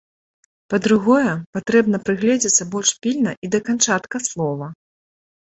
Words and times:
Па-другое, 0.73 1.33
патрэбна 1.57 1.97
прыгледзецца 2.07 2.67
больш 2.77 2.91
пільна 3.05 3.31
і 3.45 3.53
да 3.59 3.63
канчатка 3.69 4.17
слова. 4.31 4.73